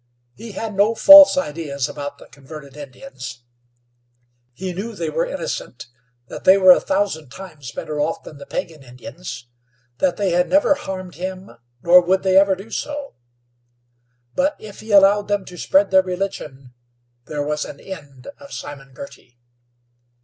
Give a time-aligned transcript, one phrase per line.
[0.33, 3.43] He had no false ideas about the converted Indians.
[4.51, 5.85] He knew they were innocent;
[6.27, 9.45] that they were a thousand times better off than the pagan Indians;
[9.99, 11.51] that they had never harmed him,
[11.83, 13.13] nor would they ever do so;
[14.33, 16.73] but if he allowed them to spread their religion
[17.25, 19.37] there was an end of Simon Girty.